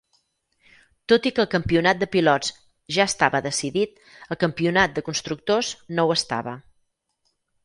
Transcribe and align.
Tot 1.11 1.27
i 1.29 1.31
que 1.39 1.43
el 1.43 1.49
Campionat 1.51 1.99
de 2.03 2.07
Pilots 2.15 2.49
ja 2.97 3.07
estava 3.11 3.43
decidit, 3.49 4.01
el 4.37 4.41
Campionat 4.45 4.97
de 4.97 5.05
Constructors 5.11 5.71
no 6.01 6.09
ho 6.09 6.17
estava. 6.19 6.57